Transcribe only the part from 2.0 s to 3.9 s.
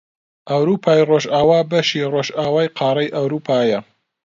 ڕۆژئاوای قاڕەی ئەوروپایە